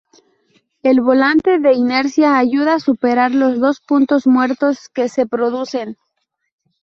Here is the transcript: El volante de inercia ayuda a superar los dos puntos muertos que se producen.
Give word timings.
El 0.81 0.99
volante 0.99 1.59
de 1.59 1.73
inercia 1.75 2.39
ayuda 2.39 2.73
a 2.73 2.79
superar 2.79 3.35
los 3.35 3.59
dos 3.59 3.79
puntos 3.81 4.25
muertos 4.25 4.89
que 4.91 5.07
se 5.09 5.27
producen. 5.27 5.95